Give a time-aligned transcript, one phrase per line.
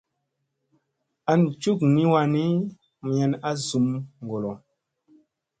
[1.31, 2.45] An cukni wanni
[3.01, 3.87] mayan a zum
[4.23, 4.51] ŋgollo.